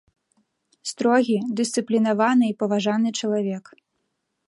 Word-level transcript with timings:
Строгі, 0.91 1.35
дысцыплінаваны 1.61 2.45
і 2.55 2.59
паважаны 2.65 3.09
чалавек. 3.21 3.65